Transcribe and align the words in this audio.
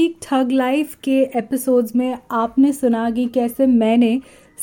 Week 0.00 0.16
thug 0.22 0.52
life 0.52 0.94
के 1.04 1.16
episodes 1.36 1.96
में 1.96 2.18
आपने 2.30 2.72
सुना 2.72 3.10
कि 3.10 3.26
कैसे 3.26 3.66
मैंने 3.66 4.20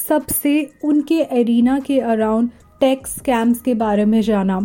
सबसे 0.09 0.53
उनके 0.83 1.15
एरिना 1.15 1.79
के 1.79 1.99
अराउंड 1.99 2.49
टेक 2.79 3.07
स्कैम्स 3.07 3.59
के 3.59 3.73
बारे 3.73 4.05
में 4.05 4.21
जाना। 4.21 4.59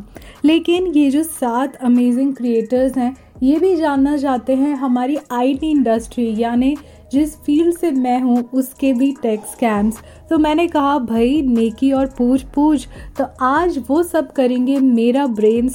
लेकिन 0.44 0.86
ये 0.86 1.10
जो 1.10 1.22
सात 1.22 1.76
अमेजिंग 1.76 2.34
क्रिएटर्स 2.34 2.96
हैं, 2.96 3.16
ये 3.42 3.58
भी 3.58 3.74
जानना 3.76 4.16
चाहते 4.16 4.54
हैं 4.54 4.74
हमारी 4.74 5.18
आईटी 5.32 5.70
इंडस्ट्री 5.70 6.34
यानी 6.38 6.76
जिस 7.12 7.36
फ़ील्ड 7.36 7.74
से 7.74 7.90
मैं 7.90 8.20
हूँ, 8.20 8.42
उसके 8.54 8.92
भी 8.92 9.10
टेक 9.22 9.40
स्कैम्स 9.46 9.98
तो 10.30 10.38
मैंने 10.38 10.66
कहा, 10.68 10.98
भाई, 10.98 11.40
नेकी 11.42 11.90
और 11.92 12.06
पूछ 12.18 12.42
पूछ। 12.54 12.86
तो 13.18 13.24
आज 13.42 13.78
वो 13.88 14.02
सब 14.02 14.30
करेंगे 14.32 14.78
मेरा 14.78 15.26
ब्रेन 15.28 15.68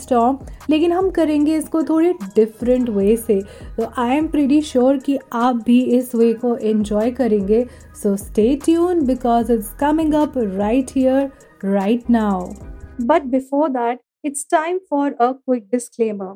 लेकिन 0.69 0.91
हम 0.91 1.09
करेंगे 1.09 1.55
इसको 1.57 1.81
थोड़े 1.83 2.13
डिफरेंट 2.35 2.89
वे 2.89 3.15
से। 3.17 3.41
तो 3.77 3.91
आई 3.97 4.17
एम 4.17 4.27
प्रीटी 4.27 4.61
श्योर 4.61 4.97
कि 4.97 5.17
आप 5.33 5.61
भी 5.65 5.81
इस 5.97 6.15
वे 6.15 6.33
को 6.33 6.55
एंजॉय 6.57 7.11
करेंगे। 7.11 7.65
So 8.03 8.15
stay 8.17 8.55
tune 8.65 9.05
because 9.05 9.51
it's 9.51 9.69
coming 9.79 10.13
up 10.13 10.33
right 10.37 10.91
here 10.95 11.31
right 11.65 12.09
now 12.09 12.45
but 13.01 13.23
before 13.27 13.69
that 13.69 13.99
it's 14.25 14.47
time 14.51 14.79
for 14.89 15.11
a 15.11 15.31
quick 15.31 15.67
disclaimer 15.71 16.35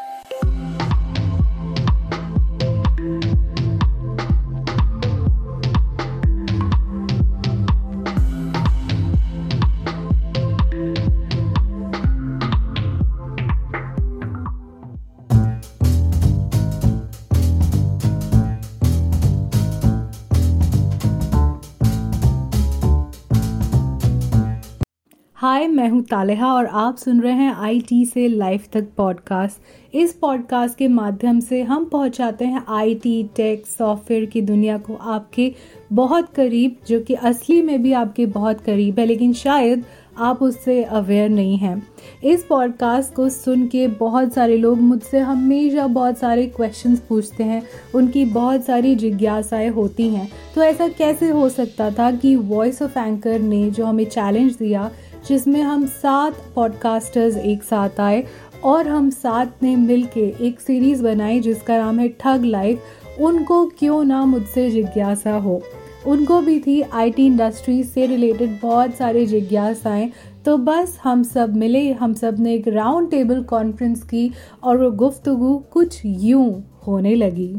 हाय, 25.41 25.67
मैं 25.67 25.89
हूँ 25.89 26.01
तालेहा 26.01 26.53
और 26.53 26.65
आप 26.65 26.97
सुन 26.97 27.21
रहे 27.21 27.33
हैं 27.33 27.53
आईटी 27.53 28.05
से 28.05 28.27
लाइफ 28.27 28.67
तक 28.73 28.87
पॉडकास्ट 28.97 29.95
इस 29.95 30.13
पॉडकास्ट 30.13 30.77
के 30.77 30.87
माध्यम 30.87 31.39
से 31.39 31.61
हम 31.63 31.85
पहुँचाते 31.85 32.45
हैं 32.45 32.63
आईटी 32.69 33.29
टेक 33.35 33.67
सॉफ्टवेयर 33.67 34.25
की 34.25 34.41
दुनिया 34.41 34.77
को 34.77 34.95
आपके 34.95 35.55
बहुत 35.93 36.29
करीब, 36.33 36.75
जो 36.87 36.99
कि 36.99 37.13
असली 37.13 37.61
में 37.61 37.83
भी 37.83 37.93
आपके 37.93 38.25
बहुत 38.25 38.61
करीब 38.61 38.99
है, 38.99 39.05
लेकिन 39.05 39.33
शायद 39.33 39.83
आप 40.17 40.43
उससे 40.43 40.83
अवेयर 40.83 41.29
नहीं 41.29 41.57
हैं। 41.57 41.87
इस 42.23 42.43
पॉडकास्ट 42.43 43.13
को 43.13 43.29
सुन 43.29 43.67
के 43.67 43.87
बहुत 43.87 44.33
सारे 44.33 44.57
लोग 44.57 44.81
मुझसे 44.81 45.19
हमेशा 45.19 45.87
बहुत 45.87 46.17
सारे 46.17 46.47
क्वेश्चंस 46.47 46.99
पूछते 46.99 47.43
हैं। 47.43 47.63
उनकी 47.95 48.25
बहुत 48.25 48.65
सारी 48.65 48.95
जिज्ञासाएँ 48.95 49.69
होती 49.69 50.09
हैं। 50.09 50.31
तो 50.55 50.61
ऐसा 50.61 50.87
कैसे 50.87 51.29
हो 51.29 51.49
सकता 51.49 51.91
था 51.91 52.11
कि 52.11 52.35
वॉइस 52.35 52.81
ऑफ़ 52.81 52.99
एंकर 52.99 53.39
ने 53.39 53.71
जो 53.71 53.85
हमें 53.85 54.05
चैलेंज 54.05 54.55
दिया 54.55 54.91
जिसमें 55.27 55.61
हम 55.61 55.85
सात 55.85 56.35
पॉडकास्टर्स 56.55 57.37
एक 57.37 57.63
साथ 57.63 57.99
आए 57.99 58.23
और 58.63 58.87
हम 58.87 59.09
साथ 59.09 59.63
ने 59.63 59.75
मिल 59.75 60.05
के 60.05 60.33
एक 60.41 60.59
सीरीज़ 60.59 61.03
बनाई 61.03 61.39
जिसका 61.39 61.77
नाम 61.77 61.99
है 61.99 62.07
ठग 62.09 62.45
लाइफ 62.45 63.19
उनको 63.19 63.65
क्यों 63.65 64.03
ना 64.03 64.25
मुझसे 64.25 64.69
जिज्ञासा 64.71 65.33
हो? 65.33 65.61
उनको 66.07 66.41
भी 66.41 66.59
थी 66.59 66.81
आईटी 66.81 67.25
इंडस्ट्री 67.25 67.83
से 67.83 68.05
रिलेटेड 68.05 68.59
बहुत 68.61 68.95
सारे 68.95 69.25
जिज्ञासाएँ। 69.25 70.11
तो 70.45 70.57
बस 70.57 70.99
हम 71.03 71.23
सब 71.23 71.57
मिले, 71.57 71.91
हम 71.91 72.13
सबने 72.13 72.53
एक 72.53 72.67
राउंड 72.67 73.11
टेबल 73.11 73.43
कॉन्फ्रेंस 73.43 74.03
की 74.03 74.31
और 74.63 74.83
वो 74.83 74.91
गुफ्तगु 74.91 75.57
कुछ 75.71 76.01
यूँ 76.05 76.63
होने 76.87 77.15
लगी। 77.15 77.55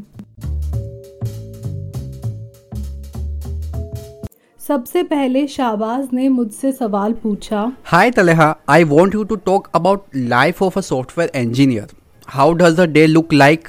सबसे 4.68 5.02
पहले 5.02 5.46
शाहबाज 5.46 6.08
ने 6.12 6.28
मुझसे 6.28 6.70
सवाल 6.72 7.12
पूछा 7.22 7.60
hi 7.84 8.10
Taleha 8.10 8.54
I 8.70 8.84
want 8.84 9.14
you 9.14 9.22
to 9.24 9.36
talk 9.46 9.68
about 9.74 10.02
life 10.16 10.62
of 10.62 10.78
a 10.78 10.82
software 10.82 11.30
engineer 11.36 11.88
how 12.28 12.52
does 12.52 12.76
the 12.76 12.86
day 12.90 13.06
look 13.06 13.32
like 13.32 13.68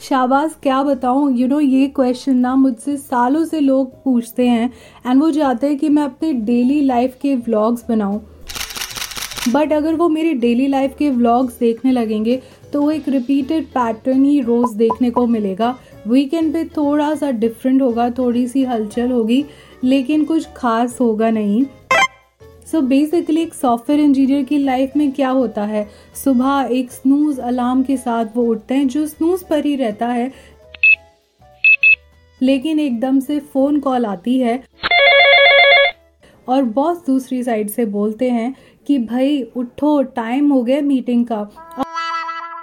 Shahbaz 0.00 0.50
क्या 0.62 0.82
बताऊँ? 0.82 1.32
यू 1.36 1.48
नो 1.48 1.60
ये 1.60 1.86
क्वेश्चन 1.96 2.36
ना 2.36 2.54
मुझसे 2.56 2.96
सालों 2.96 3.44
से 3.44 3.60
लोग 3.60 3.94
पूछते 4.04 4.48
हैं 4.48 4.70
एंड 5.06 5.20
वो 5.22 5.30
चाहते 5.30 5.66
हैं 5.66 5.78
कि 5.78 5.88
मैं 5.88 6.02
अपने 6.02 6.32
डेली 6.32 6.80
लाइफ 6.82 7.16
के 7.22 7.34
व्लॉग्स 7.36 7.84
बनाऊँ। 7.88 8.20
बट 9.48 9.72
अगर 9.72 9.94
वो 9.94 10.08
मेरे 10.08 10.32
डेली 10.34 10.66
लाइफ 10.68 10.94
के 10.98 11.10
व्लॉग्स 11.10 11.58
देखने 11.60 11.92
लगेंगे 11.92 12.40
तो 12.72 12.82
वो 12.82 12.90
एक 12.90 13.08
रिपीटेड 13.08 13.66
पैटर्न 13.68 14.24
ही 14.24 14.40
रोज़ 14.40 14.76
देखने 14.78 15.10
को 15.10 15.26
मिलेगा। 15.26 15.76
वीकेंड 16.10 16.52
पे 16.52 16.64
थोड़ा 16.64 17.14
सा 17.14 17.30
डिफरेंट 17.30 17.82
होगा 17.82 18.10
थोड़ी 18.10 18.48
सी 18.48 18.64
हलचल 18.64 19.10
होगी, 19.10 19.44
लेकिन 19.84 20.24
कुछ 20.24 20.48
खास 20.56 21.00
होगा 21.00 21.30
नहीं। 21.30 21.64
सो 22.66 22.78
so 22.78 22.84
बेसिकली 22.84 23.42
एक 23.42 23.54
सॉफ्टवेयर 23.54 24.00
इंजीनियर 24.00 24.42
की 24.42 24.58
लाइफ 24.58 24.92
में 24.96 25.12
क्या 25.12 25.28
होता 25.28 25.64
है? 25.64 25.90
सुबह 26.24 26.68
एक 26.70 26.92
स्नूज 26.92 27.38
अलार्म 27.38 27.82
के 27.82 27.96
साथ 27.96 28.26
वो 28.34 28.44
उठते 28.44 28.74
हैं, 28.74 28.88
जो 28.88 29.06
स्नूज 29.06 29.42
पर 29.42 29.64
ही 29.64 29.76
रहता 29.76 30.06
है। 30.06 30.32
लेकिन 32.42 32.80
एकदम 32.80 33.20
से 33.20 33.38
फ़ोन 33.38 33.80
कॉल 33.80 34.06
आती 34.06 34.38
है 34.38 34.64
और 36.48 36.62
बॉस 36.62 37.06
दूसरी 37.06 37.42
साइड 37.42 37.70
से 37.70 37.84
बोलते 37.84 38.30
हैं 38.30 38.54
कि, 38.86 38.98
भाई, 38.98 39.42
उठो 39.42 40.02
टाइम 40.02 40.52
हो 40.52 40.62
गया 40.62 40.80
मीटिंग 40.80 41.26
का। 41.26 41.40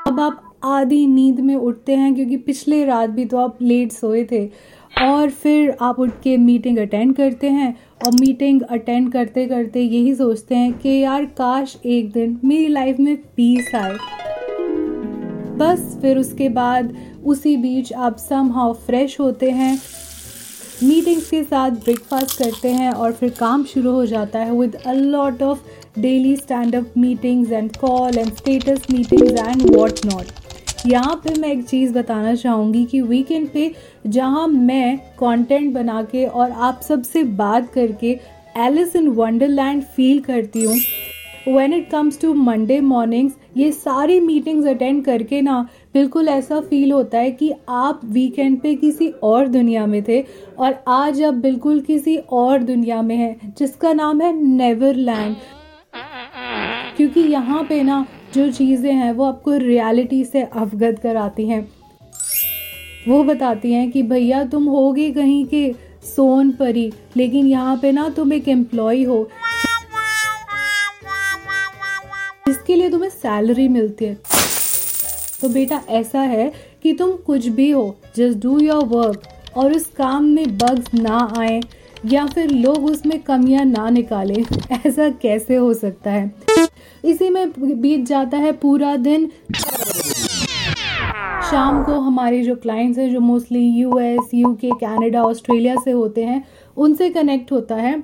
अब 0.07 0.19
आप 0.19 0.46
आधी 0.61 1.05
नींद 1.07 1.39
में 1.39 1.55
उठते 1.55 1.95
हैं, 1.95 2.13
क्योंकि 2.15 2.37
पिछले 2.37 2.83
रात 2.85 3.09
भी 3.09 3.25
तो 3.25 3.37
आप 3.37 3.57
लेट 3.61 3.91
सोए 3.91 4.23
थे। 4.31 4.45
और 5.01 5.29
फिर 5.29 5.75
आप 5.81 5.99
उठ 5.99 6.11
के 6.23 6.35
मीटिंग 6.37 6.77
अटेंड 6.77 7.15
करते 7.15 7.49
हैं 7.49 7.75
और 8.05 8.13
मीटिंग 8.19 8.61
अटेंड 8.61 9.11
करते 9.11 9.45
करते 9.45 9.81
यही 9.81 10.13
सोचते 10.15 10.55
हैं 10.55 10.71
कि 10.73 10.97
यार, 10.99 11.25
काश 11.37 11.77
एक 11.85 12.11
दिन 12.11 12.39
मेरी 12.45 12.67
लाइफ 12.67 12.99
में 12.99 13.15
पीस 13.35 13.73
आए। 13.75 13.97
बस 15.57 15.97
फिर 16.01 16.17
उसके 16.17 16.49
बाद 16.49 16.93
उसी 17.25 17.55
बीच 17.57 17.93
आप 17.93 18.17
सम 18.19 18.51
हाउ 18.51 18.73
फ्रेश 18.85 19.19
होते 19.19 19.51
हैं, 19.51 19.77
मीटिंग्स 20.83 21.29
के 21.29 21.43
साथ 21.43 21.71
ब्रेकफास्ट 21.83 22.37
करते 22.39 22.71
हैं 22.71 22.91
और 22.91 23.11
फिर 23.11 23.29
काम 23.29 23.63
शुरू 23.65 23.91
हो 23.91 24.05
जाता 24.05 24.39
है 24.39 24.57
with 24.57 24.75
a 24.75 24.93
lot 24.93 25.41
of 25.43 25.99
daily 25.99 26.35
stand 26.35 26.75
up 26.75 26.93
meetings 26.97 27.51
and 27.51 27.75
call 27.77 28.17
and 28.17 28.33
status 28.33 28.85
meetings 28.91 29.39
and 29.39 29.75
what 29.75 30.05
not 30.05 30.46
यहाँ 30.85 31.15
पे 31.23 31.33
मैं 31.39 31.49
एक 31.49 31.63
चीज़ 31.67 31.93
बताना 31.93 32.33
चाहूँगी 32.35 32.83
कि 32.85 33.01
वीकेंड 33.01 33.49
पे 33.53 33.71
जहाँ 34.07 34.47
मैं 34.47 34.97
कंटेंट 35.19 35.73
बना 35.73 36.01
के 36.03 36.25
और 36.25 36.51
आप 36.51 36.81
सबसे 36.81 37.23
बात 37.35 37.71
करके 37.73 38.19
एलिस 38.57 38.95
इन 38.95 39.07
वंडरलैंड 39.07 39.83
फील 39.85 40.19
करती 40.19 40.63
हूँ। 40.63 40.77
When 41.47 41.73
it 41.73 41.89
comes 41.89 42.19
to 42.21 42.33
Monday 42.33 42.79
mornings 42.81 43.33
ये 43.57 43.71
सारी 43.71 44.19
मीटिंग्स 44.19 44.67
अटेंड 44.67 45.03
करके 45.05 45.41
ना 45.41 45.61
बिल्कुल 45.93 46.29
ऐसा 46.29 46.59
फील 46.61 46.91
होता 46.91 47.17
है 47.17 47.31
कि 47.31 47.51
आप 47.69 48.01
वीकेंड 48.05 48.59
पे 48.61 48.75
किसी 48.75 49.07
और 49.23 49.47
दुनिया 49.47 49.85
में 49.85 50.01
थे 50.07 50.21
और 50.59 50.83
आज 50.87 51.21
आप 51.23 51.33
बिल्कुल 51.33 51.79
किसी 51.81 52.17
और 52.17 52.63
दुनिया 52.63 53.01
में 53.01 53.15
हैं, 53.15 53.53
जिसका 53.57 53.93
नाम 53.93 54.21
है 54.21 54.33
नेवरलैंड 54.35 55.35
क्योंकि 56.97 57.19
यहाँ 57.21 57.63
पे 57.63 57.81
ना 57.83 58.05
जो 58.35 58.51
चीज़ें 58.51 58.91
हैं, 58.93 59.11
वो 59.11 59.25
आपको 59.25 59.53
रियलिटी 59.53 60.23
से 60.25 60.41
अवगत 60.41 60.99
कराती 61.03 61.47
हैं। 61.47 61.67
वो 63.07 63.23
बताती 63.23 63.71
हैं 63.73 63.91
कि 63.91 64.03
भैया, 64.03 64.43
तुम 64.43 64.65
होगे 64.65 65.11
कहीं 65.11 65.45
के 65.45 65.75
सोन 66.15 66.51
परी 66.51 66.91
लेकिन 67.17 67.45
यहाँ 67.45 67.77
पे 67.77 67.91
ना 67.91 68.09
तुम 68.09 68.33
एक 68.33 68.47
एम्प्लॉय 68.47 69.03
हो। 69.03 69.29
इसके 72.49 72.75
लिए 72.75 72.89
तुम्हें 72.89 73.09
सैलरी 73.09 73.67
मिलती 73.67 74.05
है। 74.05 74.17
तो 75.41 75.49
बेटा, 75.49 75.81
ऐसा 75.89 76.21
है 76.21 76.51
कि 76.83 76.93
तुम 76.93 77.11
कुछ 77.11 77.47
भी 77.47 77.69
हो 77.71 77.95
जस्ट 78.17 78.37
डू 78.37 78.59
योर 78.59 78.85
वर्क 78.85 79.23
और 79.57 79.73
उस 79.73 79.85
काम 79.97 80.23
में 80.23 80.57
बग्स 80.57 80.93
ना 80.93 81.33
आए, 81.37 81.61
या 82.05 82.25
फिर 82.25 82.49
लोग 82.49 82.85
उसमें 82.85 83.21
कमियाँ 83.21 83.65
ना 83.65 83.89
निकालें, 83.89 84.45
ऐसा 84.85 85.09
कैसे 85.09 85.55
हो 85.55 85.73
सकता 85.73 86.11
है? 86.11 86.33
इसी 87.05 87.29
में 87.29 87.51
बीत 87.81 88.05
जाता 88.05 88.37
है 88.37 88.51
पूरा 88.51 88.95
दिन। 88.97 89.29
शाम 91.51 91.83
को 91.83 91.99
हमारे 91.99 92.43
जो 92.43 92.55
क्लाइंट्स 92.55 92.99
हैं 92.99 93.09
जो 93.11 93.19
mostly 93.19 93.67
US 93.69 94.33
UK 94.33 94.69
Canada 94.69 95.23
Australia 95.23 95.75
से 95.83 95.91
होते 95.91 96.23
हैं 96.23 96.43
उनसे 96.77 97.09
कनेक्ट 97.09 97.51
होता 97.51 97.75
है। 97.75 98.03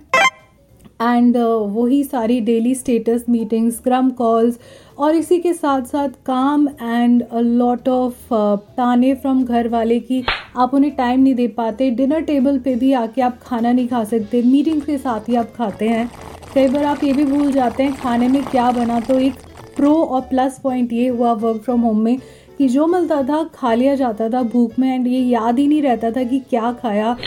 एंड 1.01 1.37
uh, 1.37 1.67
वही 1.69 2.03
सारी 2.03 2.39
daily 2.39 2.73
status 2.75 3.23
meetings 3.29 3.75
scrum 3.75 4.09
calls 4.09 4.59
और 4.97 5.15
इसी 5.15 5.39
के 5.39 5.53
साथ 5.53 5.81
साथ 5.81 6.09
काम 6.25 6.67
एंड 6.81 7.23
अ 7.23 7.39
लॉट 7.39 7.89
ऑफ़ 7.89 8.33
ताने 8.77 9.13
फ्रॉम 9.15 9.43
घर 9.43 9.67
वाले 9.67 9.99
कि 9.99 10.23
आप 10.57 10.73
उन्हें 10.73 10.95
टाइम 10.95 11.19
नहीं 11.19 11.35
दे 11.35 11.47
पाते। 11.47 11.89
डिनर 11.91 12.21
टेबल 12.21 12.59
पे 12.59 12.75
भी 12.75 12.93
आके 12.93 13.21
आप 13.21 13.39
खाना 13.41 13.71
नहीं 13.71 13.87
खा 13.87 14.03
सकते। 14.03 14.41
मीटिंग्स 14.43 14.85
के 14.85 14.97
साथ 14.97 15.29
ही 15.29 15.35
आप 15.35 15.53
खाते 15.55 15.89
हैं। 15.89 16.09
कई 16.53 16.67
बार 16.67 16.85
आप 16.85 17.03
ये 17.03 17.13
भी 17.13 17.25
भूल 17.25 17.51
जाते 17.51 17.83
हैं 17.83 17.93
खाने 17.93 18.27
में 18.27 18.43
क्या 18.43 18.71
बना 18.71 18.99
तो 18.99 19.19
एक 19.19 19.33
प्रो 19.75 19.93
और 19.95 20.21
प्लस 20.21 20.59
पॉइंट 20.63 20.93
ये 20.93 21.07
हुआ 21.07 21.31
वर्क 21.33 21.61
फ्रॉम 21.61 21.81
होम 21.81 22.01
में 22.01 22.17
कि 22.57 22.67
जो 22.67 22.87
मिलता 22.87 23.21
था 23.23 23.43
खा 23.43 23.73
लिया 23.73 23.95
जाता 23.95 24.29
था 24.29 24.41
भूख 24.43 24.79
में 24.79 24.95
एंड 24.95 25.07
ये 25.07 25.19
याद 25.19 25.59
ही 25.59 25.67
नहीं 25.67 25.81
रहता 25.81 26.11
था 26.11 26.23
कि 26.23 26.39
क्या 26.39 26.71
खाया। 26.71 27.17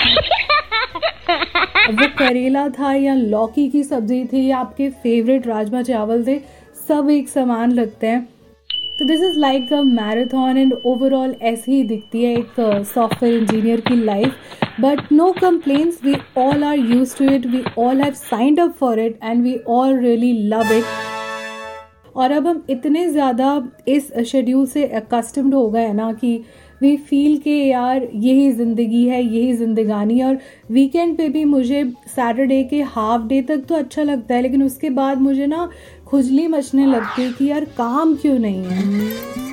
वो 1.90 2.08
करेला 2.18 2.68
था 2.68 2.92
या 2.94 3.14
लौकी 3.14 3.68
की 3.68 3.82
सब्ज़ी 3.82 4.24
थी 4.24 4.46
या 4.46 4.58
आपके 4.58 4.88
फेवरेट 4.90 5.46
राजमा 5.46 5.82
चावल 5.82 6.24
थे 6.26 6.38
सब 6.88 7.10
एक 7.10 7.28
समान 7.28 7.72
लगते 7.72 8.06
हैं। 8.06 8.28
तो 8.98 9.04
this 9.04 9.20
is 9.20 9.38
like 9.38 9.72
a 9.72 9.82
marathon 9.82 10.58
and 10.58 10.74
overall 10.86 11.34
ऐसे 11.42 11.72
ही 11.72 11.82
दिखती 11.82 12.24
है 12.24 12.38
एक 12.38 12.84
सॉफ्टवेयर 12.94 13.34
uh, 13.34 13.40
इंजीनियर 13.42 13.80
की 13.80 14.04
life 14.04 14.34
but 14.80 15.12
no 15.12 15.30
complains 15.32 16.04
we 16.04 16.14
all 16.38 16.64
are 16.64 16.78
use 16.78 17.16
to 17.18 17.24
it 17.34 17.46
we 17.46 17.62
all 17.78 18.00
have 18.02 18.12
signed 18.14 18.60
up 18.60 18.74
for 18.80 19.00
it 19.00 19.18
and 19.24 19.42
we 19.42 19.56
all 19.68 19.98
really 19.98 20.32
love 20.48 20.72
it 20.72 22.14
और 22.16 22.32
अब 22.32 22.46
हम 22.46 22.62
इतने 22.70 23.08
ज़्यादा 23.10 23.62
इस 23.88 24.12
शेड्यूल 24.26 24.66
से 24.66 24.84
कस्टम्ड 25.12 25.54
हो 25.54 25.68
गए 25.70 25.92
ना 25.92 26.12
कि 26.12 26.36
वी 26.82 26.96
फील 26.96 27.36
के 27.38 27.56
यार 27.56 28.02
यही 28.04 28.50
ज़िंदगी 28.52 29.04
है, 29.08 29.22
यही 29.22 29.52
ज़िंदगानी 29.52 30.20
और 30.22 30.38
वीकेंड 30.70 31.16
पे 31.18 31.28
भी 31.28 31.44
मुझे 31.44 31.82
सैटरडे 32.06 32.62
के 32.64 32.80
हाफ़ 32.82 33.26
डे 33.28 33.40
तक 33.42 33.64
तो 33.68 33.74
अच्छा 33.74 34.02
लगता 34.02 34.34
है, 34.34 34.42
लेकिन 34.42 34.62
उसके 34.62 34.90
बाद 34.90 35.20
मुझे 35.20 35.46
ना 35.46 35.68
खुजली 36.06 36.46
मचने 36.48 36.86
लगती 36.86 37.22
है 37.22 37.32
कि 37.32 37.50
यार 37.50 37.64
काम 37.78 38.14
क्यों 38.14 38.38
नहीं 38.38 38.64
है? 38.64 39.45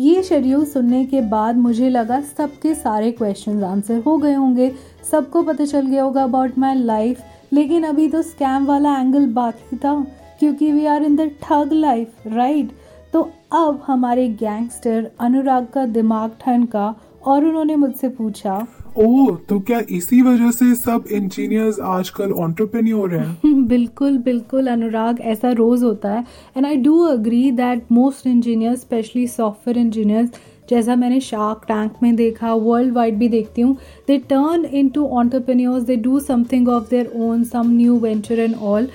ये 0.00 0.22
शेड्यूल 0.22 0.64
सुनने 0.64 1.04
के 1.06 1.20
बाद 1.20 1.56
मुझे 1.56 1.88
लगा 1.88 2.20
सबके 2.20 2.74
सारे 2.74 3.10
क्वेश्चन 3.12 3.62
आंसर 3.64 3.98
हो 4.06 4.16
गए 4.18 4.34
होंगे। 4.34 4.70
सबको 5.10 5.42
पता 5.42 5.64
चल 5.64 5.86
गया 5.86 6.02
होगा 6.02 6.22
अबाउट 6.24 6.58
माई 6.58 6.74
लाइफ 6.74 7.20
लेकिन 7.52 7.84
अभी 7.84 8.08
तो 8.08 8.22
स्कैम 8.22 8.66
वाला 8.66 8.96
एंगल 9.00 9.26
बाकी 9.32 9.76
था, 9.76 9.94
क्योंकि 10.40 10.70
we 10.72 10.86
are 10.86 11.02
in 11.02 11.16
the 11.16 11.30
thug 11.42 11.72
life 11.72 12.26
right 12.26 12.70
तो 13.12 13.22
अब 13.52 13.82
हमारे 13.86 14.28
गैंगस्टर 14.28 15.10
अनुराग 15.20 15.66
का 15.66 15.84
दिमाग 15.88 16.36
ठनका 16.40 16.94
और 17.26 17.44
उन्होंने 17.44 17.76
मुझसे 17.76 18.08
पूछा 18.08 18.66
ओह 18.98 19.36
तो 19.48 19.58
क्या 19.60 19.80
इसी 19.90 20.20
वजह 20.22 20.50
से 20.50 20.74
सब 20.74 21.04
इंजीनियर्स 21.12 21.80
आजकल 21.80 22.32
ऑन्टरप्रेन्योर 22.32 23.14
हैं? 23.14 23.64
बिल्कुल 23.68 24.18
बिल्कुल, 24.18 24.66
अनुराग, 24.66 25.20
ऐसा 25.20 25.50
रोज 25.50 25.82
होता 25.82 26.12
है। 26.12 26.24
And 26.56 26.66
I 26.66 26.76
do 26.76 26.98
agree 27.00 27.50
that 27.52 27.84
most 27.92 28.26
engineers 28.26 28.80
specially 28.80 29.26
software 29.26 29.78
engineers 29.78 30.30
जैसा 30.70 30.96
मैंने 30.96 31.20
शार्क 31.20 31.64
टैंक 31.68 31.92
में 32.02 32.14
देखा 32.16 32.54
वर्ल्ड 32.54 32.94
वाइड 32.94 33.18
भी 33.18 33.28
देखती 33.28 33.62
हूँ। 33.62 33.76
They 34.08 34.18
turn 34.28 34.64
in 34.64 34.88
to 34.88 35.06
entrepreneurs 35.08 35.84
they 35.84 35.96
do 35.98 36.20
something 36.20 36.68
of 36.68 36.90
their 36.90 37.10
own 37.18 37.44
some 37.44 37.70
new 37.70 37.98
venture 37.98 38.38
and 38.40 38.54
all 38.54 38.88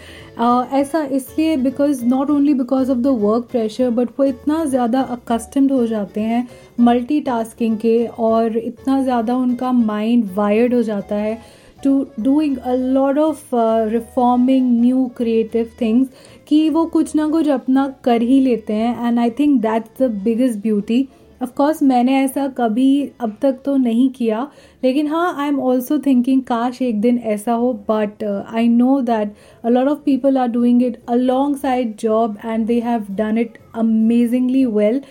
ऐसा 0.74 1.04
इसलिए 1.14 1.58
because 1.58 2.04
not 2.06 2.30
only 2.30 2.54
because 2.54 2.92
of 2.92 2.98
the 2.98 3.08
work 3.20 3.48
pressure 3.52 3.90
but 3.90 4.10
वो 4.20 4.26
इतना 4.26 4.64
ज़्यादा 4.66 5.02
अकस्टम्ड 5.12 5.72
हो 5.72 5.86
जाते 5.88 6.22
हैं 6.22 6.48
मल्टी 6.80 7.20
टास्किंग 7.22 7.78
के 7.78 8.06
और 8.08 8.58
इतना 8.58 9.02
ज़्यादा 9.04 9.36
उनका 9.36 9.72
माइंड 9.72 10.30
वायर्ड 10.36 10.74
हो 10.74 10.82
जाता 10.84 11.16
है 11.16 11.38
to 11.84 12.06
doing 12.20 12.58
a 12.58 12.74
lot 12.76 13.18
of 13.18 13.56
reforming 13.90 14.70
new 14.82 15.06
creative 15.18 15.72
things 15.82 16.08
कि 16.48 16.70
वो 16.70 16.86
कुछ 16.88 17.16
ना 17.16 17.28
कुछ 17.30 17.48
अपना 17.50 17.88
कर 18.04 18.22
ही 18.22 18.40
लेते 18.42 18.74
हैं। 18.74 19.08
And 19.08 19.20
I 19.20 19.30
think 19.40 19.62
that's 19.62 20.02
the 20.02 20.10
biggest 20.24 20.60
beauty 20.62 21.08
of course 21.42 21.82
मैंने 21.84 22.16
ऐसा 22.24 22.48
कभी 22.58 23.12
अब 23.22 23.38
तक 23.42 23.60
तो 23.66 23.76
नहीं 23.78 24.10
किया, 24.10 24.48
लेकिन 24.84 25.08
हाँ 25.08 25.34
आई 25.42 25.48
एम 25.48 25.60
ऑल्सो 25.60 25.98
थिंकिंग 26.06 26.42
काश 26.44 26.82
एक 26.82 27.02
दिन 27.02 27.18
ऐसा 27.34 27.54
हो 27.54 27.74
but 27.90 28.24
I 28.24 28.68
know 28.68 29.00
that 29.02 29.34
a 29.64 29.70
lot 29.70 29.88
of 29.88 30.00
people 30.06 30.38
are 30.38 30.48
doing 30.48 30.84
it 30.84 31.02
alongside 31.58 31.96
job 32.00 32.38
and 32.46 32.66
they 32.68 32.80
have 32.80 33.06
done 33.18 33.38
it 33.38 33.58
amazingly 33.76 34.66
well 34.66 35.02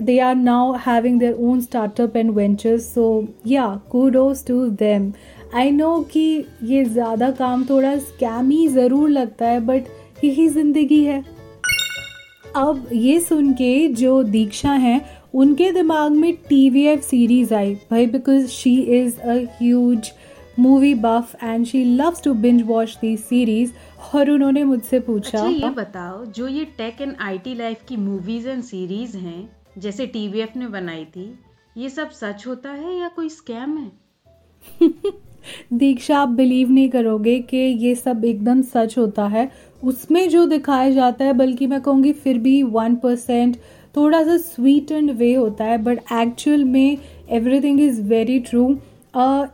they 0.00 0.14
are 0.24 0.36
now 0.36 0.72
having 0.84 1.16
their 1.20 1.34
own 1.46 1.58
startup 1.62 2.14
and 2.18 2.32
ventures, 2.36 2.84
so 2.90 3.02
yeah, 3.44 3.72
kudos 3.90 4.40
to 4.44 4.54
them. 4.82 5.10
I 5.54 5.70
know 5.70 5.90
कि 6.12 6.22
ये 6.64 6.84
ज़्यादा 6.84 7.30
काम 7.40 7.64
थोड़ा 7.70 7.94
scammy 7.98 8.66
ज़रूर 8.68 9.08
लगता 9.10 9.46
है 9.46 9.60
but 9.66 10.24
यही 10.24 10.48
ज़िंदगी 10.48 11.02
है। 11.04 11.22
अब 12.56 12.88
ये 12.92 13.20
सुन 13.20 13.52
के 13.52 13.88
जो 13.88 14.22
दीक्षा 14.22 14.72
हैं 14.72 15.00
उनके 15.34 15.70
दिमाग 15.72 16.12
में 16.12 16.32
टी 16.48 16.70
वी 16.70 16.84
एफ़ 16.86 17.00
सीरीज़ 17.00 17.54
आई। 17.54 17.74
भाई 17.90 18.06
because 18.06 18.46
she 18.46 18.74
is 18.80 19.18
a 19.20 19.34
huge 19.60 20.10
movie 20.58 20.94
buff 20.94 21.36
and 21.44 21.66
she 21.66 21.84
loves 21.84 22.22
to 22.22 22.34
binge 22.34 22.62
watch 22.62 22.98
the 23.00 23.16
series 23.16 23.72
और 24.14 24.30
उन्होंने 24.30 24.64
मुझसे 24.64 25.00
पूछा 25.00 25.38
अच्छा 25.38 25.48
ये 25.48 25.70
बताओ 25.70 26.24
जो 26.24 26.48
ये 26.48 26.64
टेक 26.64 27.00
एंड 27.00 27.16
आईटी 27.20 27.54
लाइफ 27.54 27.84
की 27.88 27.96
मूवीज़ 27.96 28.48
एंड 28.48 28.62
सीरीज़ 28.62 29.16
हैं 29.16 29.56
जैसे 29.78 30.06
टीवीएफ 30.06 30.56
ने 30.56 30.66
बनाई 30.66 31.04
थी 31.04 31.38
ये 31.76 31.88
सब 31.88 32.10
सच 32.10 32.46
होता 32.46 32.70
है 32.70 32.98
या 32.98 33.08
कोई 33.08 33.28
स्कैम 33.28 33.78
है? 33.78 33.92
दीक्षा 35.72 36.18
आप 36.18 36.28
बिलीव 36.28 36.70
नहीं 36.70 36.88
करोगे 36.90 37.38
कि 37.38 37.56
ये 37.56 37.94
सब 37.94 38.24
एकदम 38.24 38.62
सच 38.62 38.98
होता 38.98 39.26
है। 39.26 39.50
उसमें 39.82 40.28
जो 40.28 40.44
दिखाया 40.46 40.90
जाता 40.90 41.24
है, 41.24 41.32
बल्कि 41.32 41.66
मैं 41.66 41.80
कहूँगी 41.80 42.12
फिर 42.14 42.38
भी 42.38 42.62
वन 42.62 42.94
परसेंट 42.96 43.56
थोड़ा 43.96 44.22
सा 44.24 44.36
स्वीट 44.38 44.90
एंड 44.92 45.10
वे 45.10 45.32
होता 45.34 45.64
है 45.64 45.78
बट 45.78 45.98
एक्चुअल 46.12 46.64
में 46.64 46.98
एवरीथिंग 47.30 47.80
इज़ 47.80 48.00
वेरी 48.02 48.38
ट्रू 48.40 48.70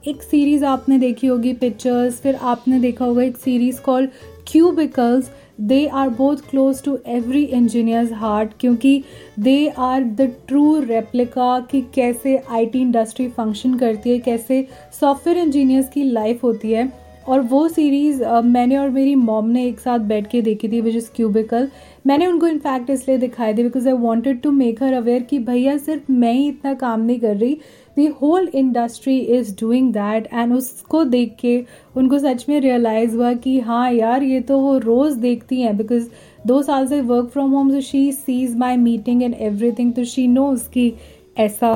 एक 0.08 0.22
सीरीज़ 0.22 0.64
आपने 0.64 0.98
देखी 0.98 1.26
होगी 1.26 1.52
पिक्चर्स 1.54 2.20
फिर 2.20 2.34
आपने 2.34 2.80
देखा 2.80 3.04
होगा 3.04 3.22
एक 3.22 3.36
series 3.36 3.80
call 3.80 4.08
cubicles 4.48 5.30
they 5.60 5.86
are 5.88 6.08
both 6.08 6.36
close 6.50 6.82
to 6.84 6.98
every 7.08 7.42
engineers 7.44 8.12
heart 8.12 8.50
क्योंकि 8.60 9.02
they 9.40 9.56
are 9.68 10.04
the 10.04 10.30
true 10.48 10.78
replica 10.80 11.58
कि 11.70 11.80
कैसे 11.94 12.36
आईटी 12.50 12.80
इंडस्ट्री 12.80 13.28
फ़ंक्शन 13.28 13.74
करती 13.74 14.10
है, 14.10 14.18
कैसे 14.18 14.66
सॉफ्टवेयर 15.00 15.38
इंजीनियर्स 15.38 15.88
की 15.88 16.02
लाइफ 16.02 16.44
होती 16.44 16.72
है। 16.72 16.90
और 17.28 17.40
वो 17.42 17.66
सीरीज़ 17.68 18.22
मैंने 18.24 18.76
और 18.76 18.90
मेरी 18.90 19.14
मॉम 19.14 19.48
ने 19.48 19.64
एक 19.66 19.80
साथ 19.80 19.98
बैठ 20.08 20.26
के 20.30 20.42
देखी 20.42 20.68
थी 20.68 20.80
विच 20.80 20.96
इज़ 20.96 21.10
क्यूबिकल 21.16 21.68
मैंने 22.06 22.26
उनको 22.26 22.46
इनफैक्ट 22.46 22.90
इसलिए 22.90 23.18
दिखाई 23.18 23.52
दी 23.52 23.62
because 23.62 23.88
I 23.88 23.94
wanted 23.94 24.40
to 24.42 24.50
make 24.52 24.82
her 24.82 24.92
aware 24.92 25.22
कि 25.22 25.38
भैया 25.40 25.76
सिर्फ़ 25.78 26.12
मैं 26.12 26.32
ही 26.32 26.46
इतना 26.48 26.74
काम 26.74 27.00
नहीं 27.00 27.18
कर 27.20 27.36
रही। 27.36 27.54
The 27.96 28.06
whole 28.22 28.48
industry 28.54 29.18
is 29.18 29.54
doing 29.60 29.92
that 29.92 30.28
and 30.32 30.52
उसको 30.54 31.02
देख 31.06 31.36
के 31.40 31.58
उनको 31.96 32.18
सच 32.18 32.44
में 32.48 32.60
रियलाइज़ 32.60 33.16
हुआ 33.16 33.32
कि 33.34 33.58
हाँ 33.60 33.92
यार, 33.92 34.22
ये 34.22 34.40
तो 34.40 34.58
वो 34.60 34.76
रोज़ 34.78 35.18
देखती 35.18 35.60
हैं 35.60 35.76
बिकॉज़ 35.76 36.08
दो 36.46 36.62
साल 36.62 36.86
से 36.86 37.00
वर्क 37.02 37.28
फ्रॉम 37.28 37.50
होम 37.50 37.70
से 37.70 37.80
she 37.82 38.10
sees 38.12 38.56
my 38.56 38.76
meeting 38.76 39.22
and 39.22 39.34
everything 39.72 39.92
तो 39.94 40.04
शी 40.04 40.26
नोज़ 40.28 40.68
कि 40.70 40.92
ऐसा 41.38 41.72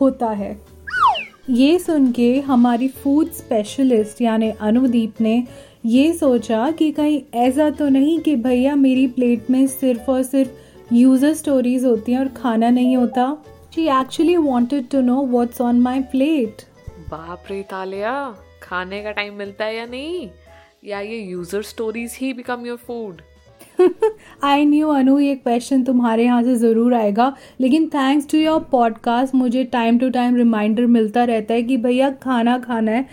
होता 0.00 0.30
है। 0.30 0.56
ये 1.50 1.78
सुन 1.78 2.10
के 2.12 2.40
हमारी 2.40 2.86
फ़ूड 2.88 3.30
स्पेशलिस्ट 3.30 4.20
यानी 4.22 4.48
अनुदीप 4.60 5.20
ने 5.20 5.46
ये 5.86 6.12
सोचा 6.12 6.70
कि 6.70 6.90
कहीं 6.92 7.20
ऐसा 7.34 7.68
तो 7.70 7.88
नहीं 7.88 8.18
कि 8.20 8.36
भैया 8.36 8.76
मेरी 8.76 9.06
प्लेट 9.06 9.50
में 9.50 9.66
सिर्फ़ 9.66 10.10
और 10.10 10.22
सिर्फ़ 10.22 10.94
यूज़र 10.94 11.34
स्टोरीज 11.34 11.84
होती 11.84 12.12
हैं 12.12 12.18
और 12.20 12.28
खाना 12.28 12.70
नहीं 12.70 12.96
होता। 12.96 13.26
She 13.74 13.86
actually 13.90 14.36
wanted 14.36 14.88
to 14.88 15.00
know 15.00 15.20
what's 15.26 15.60
on 15.60 15.80
my 15.80 16.00
plate 16.02 16.62
बाप 17.10 17.44
रे 17.50 17.62
तालिया, 17.62 18.34
खाने 18.62 19.02
का 19.02 19.10
टाइम 19.10 19.34
मिलता 19.34 19.64
है 19.64 19.76
या 19.76 19.86
नहीं? 19.86 20.28
या 20.84 21.00
ये 21.00 21.18
user 21.20 21.62
stories 21.62 22.18
he 22.20 22.32
become 22.32 22.66
your 22.66 22.78
food 22.78 23.22
I 24.44 24.64
knew 24.64 24.88
Anu 24.88 25.18
ये 25.18 25.34
क्वेश्चन 25.34 25.82
तुम्हारे 25.84 26.24
यहाँ 26.24 26.42
से 26.42 26.54
ज़रूर 26.56 26.94
आएगा। 26.94 27.32
लेकिन 27.60 27.86
थैंक्स 27.88 28.28
टू 28.30 28.38
योर 28.38 28.60
पॉडकास्ट 28.72 29.34
मुझे 29.34 29.64
टाइम 29.64 29.98
टू 29.98 30.10
टाइम 30.10 30.36
रिमाइंडर 30.36 30.86
मिलता 30.86 31.24
रहता 31.24 31.54
है 31.54 31.62
कि 31.62 31.76
भैया 31.76 32.10
खाना 32.22 32.58
खाना 32.58 32.92
है। 32.92 33.06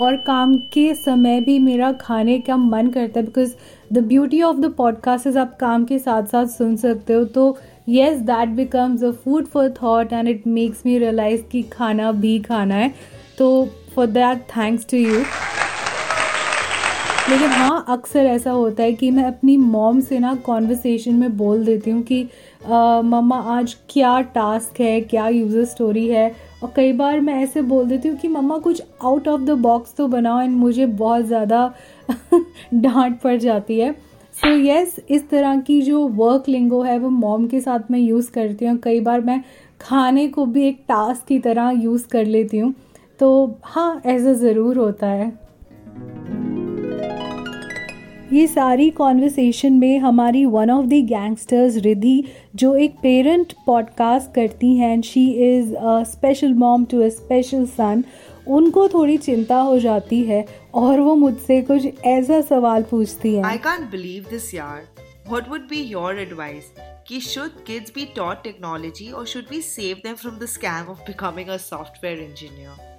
और 0.00 0.16
काम 0.16 0.56
के 0.72 0.92
समय 0.94 1.40
भी 1.40 1.58
मेरा 1.58 1.92
खाने 1.92 2.38
का 2.38 2.56
मन 2.56 2.88
करता 2.90 3.20
है 3.20 3.26
because 3.26 3.52
the 3.92 3.98
beauty 4.04 4.40
of 4.42 4.56
the 4.56 4.72
podcast 4.76 5.26
is 5.26 5.38
आप 5.38 5.56
काम 5.60 5.84
के 5.84 5.98
साथ 5.98 6.26
साथ 6.26 6.46
सुन 6.48 6.76
सकते 6.76 7.12
हो। 7.12 7.24
तो 7.24 7.56
yes 7.88 8.18
that 8.22 8.48
becomes 8.56 9.04
a 9.04 9.10
food 9.14 9.46
for 9.46 9.68
thought 9.72 10.12
and 10.12 10.28
it 10.28 10.46
makes 10.46 10.82
me 10.86 10.98
realise 10.98 11.42
कि 11.42 11.62
खाना 11.72 12.12
भी 12.12 12.38
खाना 12.40 12.74
है। 12.74 12.92
तो 13.38 13.68
for 13.94 14.06
that 14.06 14.42
thanks 14.50 14.86
to 14.90 14.96
you 14.96 15.22
लेकिन 17.30 17.48
हाँ 17.48 17.84
अक्सर 17.88 18.26
ऐसा 18.26 18.50
होता 18.50 18.82
है 18.82 18.92
कि 18.92 19.10
मैं 19.10 19.24
अपनी 19.24 19.56
मॉम 19.56 20.00
से 20.00 20.18
ना 20.18 20.34
कॉन्वर्सेशन 20.46 21.14
में 21.14 21.36
बोल 21.36 21.64
देती 21.64 21.90
हूँ 21.90 22.02
कि 22.02 22.22
मम्मा 22.64 23.36
आज 23.50 23.74
क्या 23.90 24.20
टास्क 24.34 24.80
है 24.80 25.00
क्या 25.00 25.28
यूज़र 25.28 25.64
स्टोरी 25.64 26.06
है? 26.08 26.28
और 26.62 26.72
कई 26.76 26.92
बार 26.92 27.20
मैं 27.20 27.34
ऐसे 27.42 27.62
बोल 27.62 27.86
देती 27.88 28.08
हूँ 28.08 28.16
कि 28.18 28.28
मम्मा 28.28 28.58
कुछ 28.58 28.82
आउट 29.02 29.28
ऑफ़ 29.28 29.40
द 29.40 29.50
बॉक्स 29.60 29.94
तो 29.96 30.06
बनाओ 30.08 30.40
एंड 30.40 30.56
मुझे 30.56 30.86
बहुत 30.86 31.24
ज़्यादा 31.24 31.72
डांट 32.74 33.20
पड़ 33.20 33.36
जाती 33.36 33.78
है। 33.78 33.92
सो 33.92 34.48
so, 34.48 34.66
यस 34.66 34.94
yes, 34.96 35.04
इस 35.10 35.28
तरह 35.30 35.60
की 35.60 35.80
जो 35.82 36.06
वर्क 36.08 36.48
लिंगो 36.48 36.82
है 36.82 36.98
वो 36.98 37.08
मॉम 37.10 37.46
के 37.46 37.60
साथ 37.60 37.90
मैं 37.90 37.98
यूज़ 37.98 38.30
करती 38.30 38.64
हूँ। 38.64 38.76
कई 38.78 39.00
बार 39.00 39.20
मैं 39.20 39.42
खाने 39.80 40.26
को 40.28 40.46
भी 40.46 40.66
एक 40.68 40.84
टास्क 40.88 41.26
की 41.26 41.38
तरह 41.38 41.70
यूज़ 41.70 42.06
कर 42.08 42.24
लेती 42.26 42.58
हूँ। 42.58 42.74
तो 43.20 43.58
हाँ 43.64 44.00
ऐसा 44.06 44.32
ज़रूर 44.32 44.78
होता 44.78 45.06
है। 45.06 45.32
ये 48.34 48.46
सारी 48.46 48.90
कॉन्वर्सेशन 48.90 49.72
में 49.72 49.98
हमारी 49.98 50.44
one 50.44 50.70
of 50.70 50.86
the 50.86 50.94
gangsters 51.08 51.76
Ridhi 51.76 52.24
जो 52.54 52.74
एक 52.76 52.94
पेरेंट 53.02 53.52
पॉडकास्ट 53.66 54.34
करती 54.34 54.74
हैं 54.76 55.00
she 55.02 55.24
is 55.48 55.74
a 55.74 56.02
special 56.02 56.54
mom 56.54 56.84
to 56.84 57.02
a 57.02 57.08
special 57.08 57.66
son 57.66 58.04
उनको 58.48 58.88
थोड़ी 58.88 59.16
चिंता 59.16 59.56
हो 59.56 59.78
जाती 59.78 60.22
है 60.22 60.44
और 60.74 61.00
वो 61.00 61.14
मुझसे 61.14 61.60
कुछ 61.62 61.86
ऐसा 62.04 62.40
सवाल 62.40 62.82
पूछती 62.82 63.34
है। 63.34 63.42
आई 63.42 63.58
कांट 63.58 63.90
बिलीव 63.90 64.26
दिस 64.30 64.54
यार। 64.54 64.82
What 65.28 65.48
would 65.48 65.60
be 65.60 65.82
your 65.82 66.20
advice 66.20 66.72
कि 67.08 67.20
should 67.20 67.64
kids 67.66 67.92
be 67.94 68.04
taught 68.16 68.42
technology 68.42 69.10
और 69.10 69.26
should 69.26 69.44
we 69.50 69.60
save 69.60 69.96
them 70.04 70.14
from 70.14 70.38
the 70.38 70.46
scam 70.46 70.90
of 70.90 71.02
becoming 71.02 71.48
a 71.48 71.56
software 71.56 72.18
engineer 72.18 72.93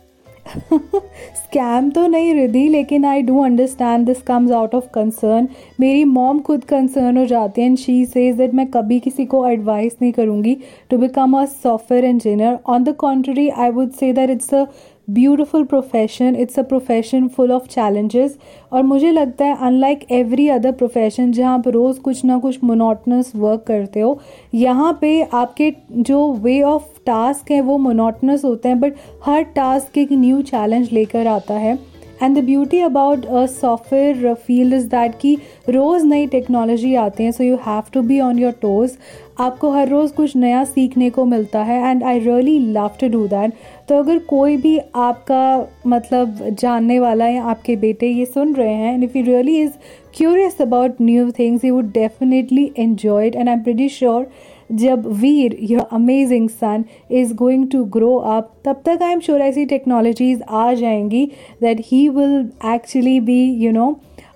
scam 0.47 1.89
तो 1.89 2.05
नहीं 2.07 2.33
रिधि 2.33 2.67
लेकिन 2.67 3.05
I 3.05 3.21
do 3.21 3.43
understand 3.43 4.05
this 4.05 4.21
comes 4.21 4.51
out 4.51 4.75
of 4.75 4.87
concern 4.93 5.47
मेरी 5.79 6.03
mom 6.05 6.39
खुद 6.39 6.63
concern 6.63 7.17
हो 7.17 7.25
जाती 7.25 7.61
है 7.61 7.67
एंड 7.67 7.77
शी 7.77 8.05
सेज 8.05 8.35
दैट 8.37 8.53
मैं 8.53 8.67
कभी 8.71 8.99
किसी 8.99 9.25
को 9.25 9.45
एडवाइस 9.47 9.95
नहीं 10.01 10.11
करूँगी 10.13 10.57
to 10.89 10.97
become 10.97 11.37
a 11.37 11.45
software 11.53 12.05
engineer 12.05 12.57
on 12.65 12.83
the 12.83 12.95
contrary 12.97 13.49
I 13.49 13.69
would 13.69 13.91
say 13.91 14.11
that 14.13 14.29
it's 14.29 14.53
a 14.53 14.65
beautiful 15.07 15.63
profession 15.63 16.35
it's 16.35 16.59
a 16.59 16.63
profession 16.63 17.27
full 17.27 17.51
of 17.51 17.67
challenges 17.69 18.37
और 18.71 18.83
मुझे 18.83 19.11
लगता 19.11 19.45
है 19.45 19.57
अनलाइक 19.61 20.05
एवरी 20.11 20.47
अदर 20.49 20.71
प्रोफेशन 20.73 21.31
जहाँ 21.31 21.57
आप 21.57 21.67
रोज़ 21.67 21.99
कुछ 21.99 22.23
ना 22.25 22.37
कुछ 22.39 22.63
मोनोटनस 22.63 23.31
वर्क 23.35 23.63
करते 23.67 23.99
हो, 23.99 24.19
यहाँ 24.53 24.97
पे 25.01 25.21
आपके 25.23 25.73
जो 25.91 26.31
वे 26.33 26.61
ऑफ़ 26.63 26.87
टास्क 27.05 27.51
हैं, 27.51 27.61
वो 27.61 27.77
मोनोटनस 27.77 28.45
होते 28.45 28.69
हैं 28.69 28.79
बट 28.79 28.95
हर 29.25 29.43
टास्क 29.55 29.97
एक 29.97 30.11
न्यू 30.11 30.41
चैलेंज 30.43 30.91
लेकर 30.93 31.27
आता 31.27 31.53
है. 31.55 31.77
And 32.21 32.37
the 32.37 32.43
beauty 32.45 32.79
about 32.79 33.25
a 33.25 33.45
software 33.45 34.33
field 34.35 34.73
is 34.73 34.87
that 34.87 35.15
कि 35.21 35.35
रोज़ 35.69 36.05
नई 36.05 36.27
टेक्नोलॉजी 36.27 36.93
आती 36.95 37.23
हैं 37.23 37.31
so 37.31 37.43
you 37.43 37.55
have 37.65 37.83
to 37.93 38.01
be 38.01 38.19
on 38.19 38.39
your 38.39 38.51
toes 38.61 38.91
आपको 39.39 39.71
हर 39.71 39.87
रोज़ 39.89 40.13
कुछ 40.13 40.35
नया 40.35 40.63
सीखने 40.63 41.09
को 41.09 41.25
मिलता 41.25 41.63
है 41.63 41.79
and 41.89 42.03
I 42.03 42.19
really 42.19 42.57
love 42.71 42.91
to 43.01 43.07
do 43.09 43.25
that 43.27 43.53
तो 43.89 43.97
अगर 43.99 44.19
कोई 44.27 44.55
भी 44.57 44.77
आपका 44.95 45.67
मतलब 45.87 46.37
जानने 46.59 46.99
वाला 46.99 47.27
या 47.27 47.43
आपके 47.45 47.75
बेटे 47.75 48.07
ये 48.07 48.25
सुन 48.25 48.53
रहे 48.55 48.73
हैं 48.73 48.93
and 48.93 49.03
if 49.03 49.17
you 49.17 49.23
really 49.23 49.59
is 49.61 49.71
curious 50.17 50.61
about 50.61 51.01
new 51.01 51.29
things 51.39 51.65
you 51.65 51.73
would 51.75 51.91
definitely 51.93 52.71
enjoy 52.79 53.27
and 53.27 53.47
I 53.49 53.53
am 53.53 53.61
pretty 53.63 53.89
sure 53.89 54.27
जब 54.73 55.07
Veer 55.21 55.57
your 55.61 55.87
amazing 55.91 56.49
son 56.51 56.85
is 57.11 57.33
going 57.33 57.67
to 57.71 57.83
grow 57.95 58.15
up 58.15 58.51
तब 58.65 58.81
तक 58.85 59.03
आई 59.03 59.11
एम 59.11 59.19
श्योर 59.19 59.41
ऐसी 59.41 59.65
टेक्नोलॉजीज़ 59.65 60.41
आ 60.43 60.71
जाएँगी 60.73 61.25
that 61.61 61.81
he 61.85 62.07
will 62.09 62.39
actually 62.73 63.19
be 63.21 63.43
you 63.63 63.71
know 63.71 63.95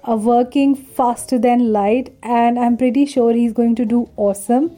working 0.10 0.76
faster 0.98 1.38
than 1.38 1.62
light 1.72 2.10
and 2.26 2.60
I 2.60 2.66
am 2.66 2.76
pretty 2.76 3.06
sure 3.06 3.36
he 3.36 3.46
is 3.46 3.54
going 3.54 3.76
to 3.76 3.84
do 3.86 4.08
awesome 4.20 4.70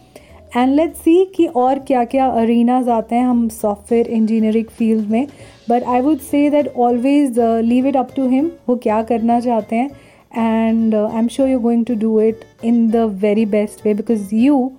and 0.56 0.74
let's 0.76 1.00
see 1.00 1.24
कि 1.36 1.46
और 1.46 1.80
क्या 1.80 2.04
क्या 2.06 2.26
arenas 2.40 2.90
आते 2.90 3.16
हैं 3.16 3.26
हम 3.26 3.48
सॉफ्टवेयर 3.50 4.08
इंजीनियरिंग 4.08 4.66
फ़ील्ड 4.78 5.10
में। 5.10 5.28
But 5.70 5.84
I 5.84 6.02
would 6.02 6.20
say 6.22 6.50
that 6.50 6.68
always 6.78 7.40
leave 7.66 7.88
it 7.88 7.96
up 7.98 8.10
to 8.16 8.28
him 8.30 8.52
वो 8.70 8.76
क्या 8.84 9.02
करना 9.04 9.40
चाहते 9.40 9.76
हैं। 9.76 9.90
And 10.38 10.96
I 10.96 11.20
am 11.20 11.28
sure 11.28 11.50
you 11.50 11.60
going 11.60 11.86
to 11.86 11.96
do 11.96 12.20
it 12.22 12.40
in 12.64 12.90
the 12.92 12.96
very 13.22 13.46
best 13.46 13.86
way 13.86 13.94
because 13.94 14.36
you 14.36 14.72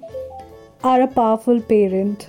are 0.84 1.00
a 1.00 1.06
powerful 1.06 1.60
parent 1.68 2.24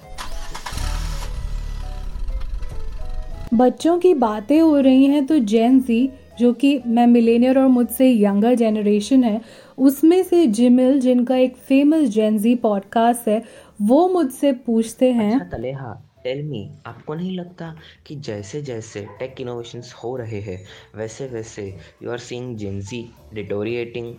बच्चों 3.53 3.97
की 4.00 4.13
बातें 4.13 4.59
हो 4.59 4.79
रही 4.79 5.05
हैं 5.05 5.25
तो 5.25 5.38
जेन 5.39 5.79
जी 5.79 6.09
जो 6.40 6.54
कि 6.54 6.80
मैं 6.88 7.08
मिलेनियर 7.08 7.60
और 7.60 7.68
मुझसे 7.68 8.12
यंगर 8.12 8.56
जनरेशन 8.56 9.24
है 9.24 9.42
उसमें 9.78 10.24
से 10.24 10.48
जिमिल 10.48 11.00
जिनका 11.00 11.38
एक 11.38 11.58
फ़ेमस 11.58 12.10
जेनजी 12.10 12.56
पॉडकास्ट 12.56 13.28
है 13.28 13.44
वो 13.82 14.08
मुझसे 14.08 14.52
पूछते 14.52 15.12
हैं 15.12 15.40
अच्छा 15.40 15.58
तलेहा 15.58 16.10
टेल 16.24 16.44
मी 16.44 16.70
आपको 16.86 17.13
नहीं 17.13 17.38
लगता 17.38 17.75
कि 18.08 18.16
जैसे 18.16 18.62
जैसे 18.62 19.08
टेक 19.20 19.42
इनोवेशंस 19.42 19.94
हो 20.04 20.16
रहे 20.18 20.40
हैं 20.42 20.60
वैसे 20.96 21.28
वैसे 21.28 21.78
you 22.04 22.12
are 22.12 22.18
seeing 22.18 22.56
Gen Z 22.58 23.06
deteriorating 23.34 24.16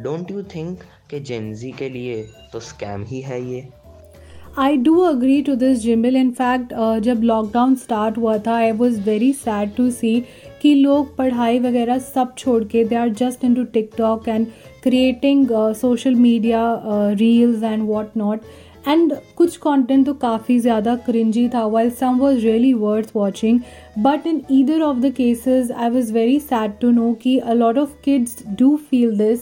don't 0.00 0.30
you 0.30 0.42
think 0.42 0.78
कि 1.10 1.20
जेनजी 1.20 1.70
के 1.70 1.90
लिए 1.90 2.26
तो 2.52 2.60
स्कैम 2.60 3.04
ही 3.04 3.20
है 3.20 3.52
ये? 3.52 3.68
I 4.58 4.76
do 4.76 4.98
agree 4.98 5.42
to 5.42 5.54
this 5.54 5.78
Jimil 5.78 6.16
in 6.16 6.30
fact 6.30 6.98
जब 6.98 7.20
लॉकडाउन 7.22 7.74
स्टार्ट 7.74 8.18
हुआ 8.18 8.38
था 8.38 8.54
I 8.54 8.72
was 8.72 9.00
very 9.00 9.32
sad 9.32 9.74
to 9.74 9.90
see 9.90 10.24
कि 10.62 10.74
लोग 10.74 11.16
पढ़ाई 11.16 11.58
वगैरह 11.58 11.98
सब 11.98 12.34
छोड़ 12.38 12.62
के 12.64 12.84
they 12.84 12.96
are 12.96 13.08
just 13.14 13.44
into 13.54 13.64
TikTok 13.72 14.28
and 14.28 14.46
creating 14.82 15.48
social 15.76 16.14
media 16.16 16.62
reels 17.12 17.62
and 17.62 17.82
what 17.88 18.16
not 18.16 18.40
and 18.88 19.12
कुछ 19.36 19.56
कंटेंट 19.56 20.04
तो 20.06 20.12
काफ़ी 20.16 20.58
ज़्यादा 20.58 20.94
क्रिंजी 21.06 21.48
था 21.48 21.64
while 21.66 21.90
some 21.90 22.18
was 22.18 22.38
really 22.38 22.72
worth 22.74 23.10
watching 23.16 23.60
but 23.98 24.26
in 24.26 24.40
either 24.50 24.82
of 24.82 24.98
the 24.98 25.12
cases 25.16 25.72
I 25.72 25.90
was 25.90 26.12
very 26.12 26.38
sad 26.40 26.78
to 26.80 26.90
know 26.90 27.12
कि 27.22 27.38
a 27.38 27.52
lot 27.52 27.78
of 27.78 27.94
kids 28.04 28.42
do 28.58 28.76
feel 28.90 29.16
this 29.18 29.40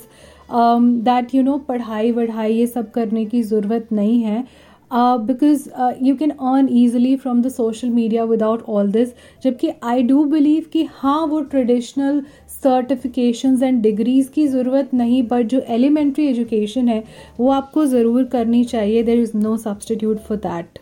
that 0.50 1.34
you 1.34 1.42
know 1.42 1.56
पढ़ाई 1.68 2.10
वढ़ाई 2.12 2.52
ये 2.52 2.66
सब 2.66 2.90
करने 2.90 3.24
की 3.24 3.42
ज़रूरत 3.42 3.88
नहीं 3.92 4.22
है। 4.22 4.44
Because 4.90 5.68
you 6.02 6.14
can 6.16 6.30
earn 6.30 6.68
easily 6.72 7.14
from 7.16 7.42
the 7.42 7.48
social 7.48 7.88
media 7.90 8.24
without 8.24 8.62
all 8.68 8.90
this 8.92 9.08
जबकि 9.42 9.70
आई 9.84 10.02
डू 10.02 10.24
बिलीव 10.26 10.64
कि 10.72 10.86
हाँ 10.92 11.20
वो 11.26 11.40
ट्रेडिशनल 11.50 12.22
सर्टिफिकेशंस 12.52 13.62
एंड 13.62 13.82
डिग्रीज़ 13.82 14.30
की 14.30 14.46
ज़रूरत 14.46 14.94
नहीं 14.94 15.22
बट 15.28 15.46
जो 15.46 15.60
एलिमेंट्री 15.70 16.26
एजुकेशन 16.26 16.88
है 16.88 17.02
वो 17.38 17.50
आपको 17.52 17.86
ज़रूर 17.86 18.24
करनी 18.32 18.64
चाहिए 18.64 19.02
there 19.02 19.20
is 19.20 19.36
no 19.36 19.56
substitute 19.56 20.18
for 20.18 20.36
that 20.38 20.78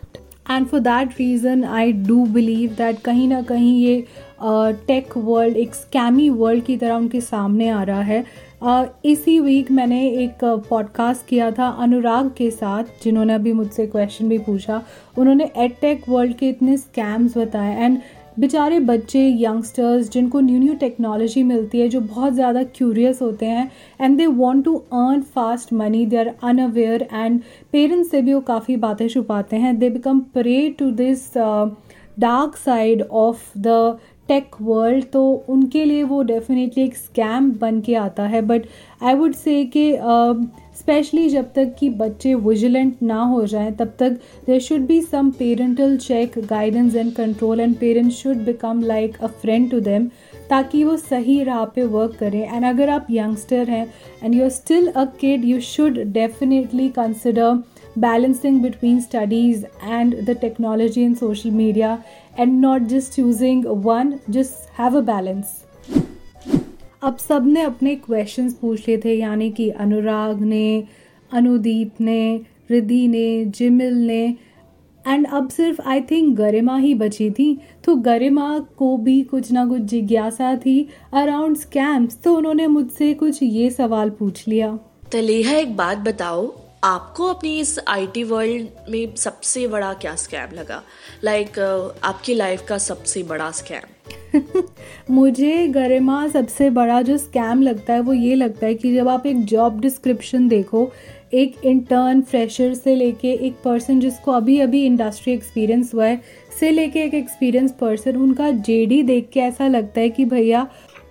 and 0.51 0.65
for 0.67 0.79
that 0.79 1.19
reason 1.19 1.63
I 1.65 1.91
do 1.93 2.25
believe 2.33 2.73
that 2.73 2.99
कहीं 3.01 3.27
ना 3.27 3.41
कहीं 3.43 3.77
ये 3.79 4.03
टेक 4.41 5.07
uh, 5.07 5.17
वर्ल्ड 5.17 5.57
एक 5.57 5.75
स्कैमी 5.75 6.29
वर्ल्ड 6.31 6.63
की 6.63 6.77
तरह 6.77 6.95
उनके 6.95 7.21
सामने 7.21 7.69
आ 7.69 7.81
रहा 7.83 8.01
है 8.01 8.23
इसी 8.61 9.39
वीक 9.39 9.69
मैंने 9.71 10.01
एक 10.09 10.43
पॉडकास्ट 10.69 11.27
किया 11.27 11.49
था 11.51 11.67
अनुराग 11.79 12.29
के 12.37 12.49
साथ, 12.51 12.83
जिन्होंने 13.03 13.33
अभी 13.33 13.51
मुझसे 13.53 13.85
क्वेश्चन 13.87 14.29
भी 14.29 14.37
पूछा। 14.39 14.81
उन्होंने 15.17 15.49
एडटेक 15.57 16.09
वर्ल्ड 16.09 16.35
के 16.37 16.49
इतने 16.49 16.77
स्कैम्स 16.77 17.37
बताए 17.37 17.75
एंड 17.75 17.99
बेचारे 18.39 18.79
बच्चे 18.79 19.21
यंगस्टर्स 19.39 20.09
जिनको 20.11 20.39
न्यू 20.39 20.59
न्यू 20.59 20.73
टेक्नोलॉजी 20.75 21.43
मिलती 21.43 21.79
है, 21.79 21.87
जो 21.89 22.01
बहुत 22.01 22.33
ज़्यादा 22.33 22.63
क्यूरियस 22.65 23.21
होते 23.21 23.45
हैं 23.45 23.71
and 24.01 24.17
they 24.17 24.27
want 24.27 24.63
to 24.65 24.75
earn 24.75 25.21
fast 25.35 25.73
money 25.73 26.05
they 26.05 26.17
are 26.17 26.33
unaware 26.43 27.07
and 27.13 27.39
parents 27.71 28.11
से 28.11 28.21
भी 28.21 28.33
वो 28.33 28.41
काफ़ी 28.43 28.77
बातें 28.77 29.07
छुपाते 29.07 29.55
हैं। 29.57 29.77
They 29.79 29.89
become 29.89 30.19
prey 30.33 30.69
to 30.79 30.91
this 30.93 31.31
dark 32.19 32.55
side 32.57 33.01
of 33.01 33.57
the 33.57 33.97
tech 34.27 34.55
world 34.61 35.05
तो 35.13 35.23
उनके 35.49 35.83
लिए 35.85 36.03
वो 36.03 36.21
डेफिनेटली 36.23 36.83
एक 36.83 36.97
स्कैम 36.97 37.51
बन 37.51 37.79
के 37.81 37.95
आता 37.95 38.23
है. 38.23 38.41
बट 38.41 38.65
आई 39.01 39.13
वुड 39.13 39.33
से 39.35 39.63
कि 39.75 39.91
स्पेशली 40.77 41.27
जब 41.29 41.45
तक 41.53 41.73
कि 41.79 41.89
बच्चे 41.89 42.33
विजिलेंट 42.35 43.01
ना 43.01 43.21
हो 43.21 43.45
जाएँ, 43.45 43.71
तब 43.71 43.93
तक 43.99 44.19
there 44.45 44.59
should 44.59 44.85
be 44.87 45.01
some 45.01 45.29
parental 45.29 45.97
check 45.97 46.37
guidance 46.49 46.95
and 46.95 47.11
control 47.13 47.59
and 47.59 47.75
parents 47.75 48.15
should 48.15 48.43
become 48.45 48.81
like 48.83 49.17
a 49.17 49.27
friend 49.41 49.69
to 49.71 49.79
them 49.79 50.07
ताकि 50.49 50.83
वो 50.83 50.97
सही 50.97 51.41
राह 51.43 51.63
पे 51.65 51.83
वर्क 51.85 52.15
करें. 52.19 52.41
एंड 52.53 52.65
अगर 52.65 52.89
आप 52.89 53.07
यंगस्टर 53.11 53.69
हैं 53.69 53.85
and 54.23 54.35
you 54.35 54.43
are 54.43 54.49
still 54.49 54.87
a 54.87 55.05
kid 55.19 55.45
you 55.45 55.59
should 55.61 55.97
definitely 56.13 56.89
consider 56.89 57.63
balancing 57.99 58.61
between 58.61 59.01
studies 59.01 59.63
and 59.83 60.15
the 60.27 60.35
technology 60.35 61.03
and 61.03 61.17
social 61.17 61.51
media 61.51 61.91
and 62.37 62.61
not 62.61 62.87
just 62.87 63.15
choosing 63.15 63.63
one, 63.85 64.19
just 64.29 64.69
have 64.79 64.95
a 64.95 65.01
balance. 65.01 65.47
अब 67.03 67.17
सबने 67.17 67.61
अपने 67.61 67.95
questions 67.95 68.53
पूछ 68.53 68.87
लिए 68.87 68.97
थे, 68.97 69.13
यानी 69.13 69.49
कि 69.51 69.69
अनुराग 69.69 70.41
ने, 70.41 70.83
अनुदीप 71.31 72.01
ने, 72.01 72.41
रिद्धि 72.71 73.07
ने, 73.07 73.45
जिमिल 73.45 73.93
ने 73.93 74.37
एंड 75.07 75.27
अब 75.27 75.49
सिर्फ़ 75.49 75.81
आई 75.81 76.01
थिंक 76.01 76.35
गरिमा 76.37 76.77
ही 76.77 76.93
बची 76.93 77.29
थी। 77.31 77.59
तो 77.83 77.95
गरिमा 77.95 78.47
को 78.77 78.95
भी 78.97 79.21
कुछ 79.23 79.51
ना 79.51 79.65
कुछ 79.65 79.81
जिज्ञासा 79.81 80.55
थी 80.55 80.87
अराउंड 81.13 81.57
स्कैम्स 81.57 82.17
तो 82.23 82.35
उन्होंने 82.35 82.67
मुझसे 82.67 83.13
कुछ 83.13 83.43
ये 83.43 83.69
सवाल 83.69 84.09
पूछ 84.09 84.47
लिया। 84.47 84.77
तलेहा, 85.11 85.53
एक 85.53 85.75
बात 85.77 85.97
बताओ 85.97 86.45
आपको 86.83 87.25
अपनी 87.27 87.59
इस 87.59 87.79
आईटी 87.87 88.23
वर्ल्ड 88.23 88.67
में 88.89 89.15
सबसे 89.15 89.67
बड़ा 89.67 89.93
क्या 89.93 90.15
स्कैम 90.15 90.55
लगा? 90.55 90.83
लाइक 91.23 91.47
like, 91.47 92.03
आपकी 92.03 92.33
लाइफ 92.33 92.65
का 92.67 92.77
सबसे 92.77 93.23
बड़ा 93.23 93.51
स्कैम 93.51 94.61
मुझे 95.11 95.67
गरिमा 95.67 96.27
सबसे 96.27 96.69
बड़ा 96.69 97.01
जो 97.01 97.17
स्कैम 97.17 97.61
लगता 97.61 97.93
है 97.93 97.99
वो 97.99 98.13
ये 98.13 98.35
लगता 98.35 98.65
है 98.65 98.73
कि 98.73 98.95
जब 98.95 99.07
आप 99.07 99.25
एक 99.25 99.45
जॉब 99.45 99.79
डिस्क्रिप्शन 99.79 100.47
देखो 100.47 100.91
एक 101.33 101.55
इंटर्न 101.63 102.21
फ्रेशर 102.21 102.73
से 102.73 102.95
लेके 102.95 103.33
एक 103.33 103.55
पर्सन 103.63 103.99
जिसको 103.99 104.31
अभी 104.31 104.59
अभी 104.59 104.85
इंडस्ट्री 104.85 105.33
एक्सपीरियंस 105.33 105.93
हुआ 105.93 106.05
है 106.05 106.21
से 106.59 106.71
लेके 106.71 106.99
एक 106.99 107.13
एक्सपीरियंस 107.13 107.71
पर्सन 107.71 108.15
उनका 108.17 108.51
जेडी 108.51 109.03
देख 109.03 109.29
के 109.33 109.39
ऐसा 109.39 109.67
लगता 109.67 110.01
है 110.01 110.09
कि 110.09 110.25
भैया 110.25 110.67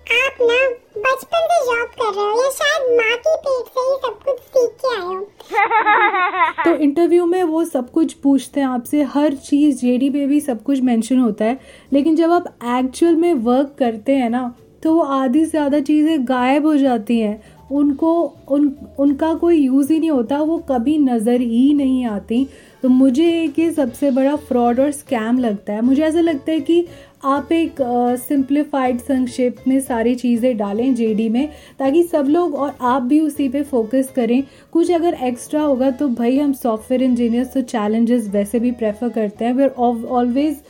आप 0.07 0.37
ना 0.41 0.57
बचपन 1.01 1.47
से 1.51 1.65
जॉब 1.67 1.89
कर 2.01 2.15
रहे 2.15 2.25
हो 2.25 2.43
या 2.43 2.51
शायद 2.51 2.91
माँ 2.97 3.17
के 3.17 3.35
पेट 3.37 3.67
से 3.69 3.81
ही 3.81 3.97
सब 3.97 4.19
कुछ 4.25 4.41
सीख 4.41 4.77
के 4.83 4.95
आए 4.95 5.05
हो? 5.07 6.63
तो 6.65 6.75
इंटरव्यू 6.75 7.27
में 7.27 7.43
वो 7.43 7.65
सब 7.65 7.91
कुछ 7.91 8.13
पूछते 8.13 8.61
हैं 8.61 8.67
आपसे 8.67 9.03
हर 9.03 9.35
चीज़ 9.35 9.81
जेडी 9.81 10.11
पे 10.11 10.27
भी 10.27 10.41
सब 10.41 10.63
कुछ 10.63 10.81
मेंशन 10.81 11.19
होता 11.19 11.45
है 11.45 11.59
लेकिन 11.93 12.17
जब 12.17 12.31
आप 12.31 12.47
एक्चुअल 12.79 13.17
में 13.17 13.33
वर्क 13.35 13.75
करते 13.79 14.17
हैं 14.17 14.31
ना 14.31 14.53
तो 14.83 14.95
वो 14.95 15.03
आधी 15.03 15.45
से 15.45 15.51
ज़्यादा 15.51 15.81
चीज़ें 15.81 16.29
गायब 16.29 16.67
हो 16.67 16.77
जाती 16.77 17.19
हैं। 17.21 17.43
उनको 17.73 18.13
उन 18.49 18.77
उनका 18.99 19.33
कोई 19.35 19.57
यूज़ 19.57 19.93
ही 19.93 19.99
नहीं 20.01 20.11
होता 20.11 20.39
वो 20.39 20.59
कभी 20.59 20.99
नज़र 20.99 21.41
ही 21.41 21.73
नहीं 21.75 22.05
आती। 22.07 22.47
तो 22.83 22.89
मुझे 22.89 23.27
एक 23.43 23.59
ये 23.59 23.71
सबसे 23.73 24.11
बड़ा 24.11 24.37
फ्रॉड 24.37 24.81
और 24.81 24.91
स्कैम 24.91 25.39
लगता 25.39 25.73
है। 25.73 25.81
मुझे 25.81 26.03
ऐसा 26.03 26.21
लगता 26.21 26.53
है 26.53 26.61
कि 26.61 26.87
आप 27.27 27.51
एक 27.53 27.77
सिंप्लीफाइड 28.19 28.99
संक्षेप 29.01 29.57
में 29.69 29.79
सारी 29.81 30.15
चीज़ें 30.15 30.57
डालें 30.57 30.95
जेडी 30.95 31.29
में, 31.29 31.49
ताकि 31.79 32.03
सब 32.03 32.27
लोग 32.29 32.55
और 32.55 32.75
आप 32.81 33.03
भी 33.03 33.19
उसी 33.21 33.49
पे 33.49 33.63
फोकस 33.63 34.13
करें। 34.17 34.43
कुछ 34.73 34.91
अगर 34.93 35.15
एक्स्ट्रा 35.27 35.63
होगा 35.63 35.91
तो 35.93 36.09
भाई 36.11 36.39
हम 36.39 36.53
सॉफ्टवेयर 36.53 37.03
इंजीनियर्स 37.03 37.53
तो 37.55 37.61
चैलेंजेस 37.63 38.29
वैसे 38.33 38.61
भी 38.61 38.71
प्रेफर 38.73 39.09
करते 39.09 39.45
हैं। 39.45 39.53
We 39.55 39.63
are 39.63 39.71
always 39.71 40.63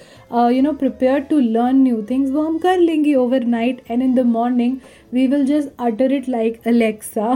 you 0.54 0.62
know 0.62 0.72
prepare 0.74 1.20
to 1.20 1.38
learn 1.40 1.82
new 1.82 2.02
things 2.10 2.30
वो 2.30 2.42
हम 2.42 2.58
कर 2.58 2.78
लेंगे 2.78 3.14
overnight 3.46 3.82
and 3.90 4.02
in 4.02 4.14
the 4.14 4.26
morning 4.28 4.76
we 5.12 5.26
will 5.26 5.44
just 5.46 5.68
utter 5.80 6.12
it 6.12 6.28
like 6.28 6.60
Alexa 6.66 7.34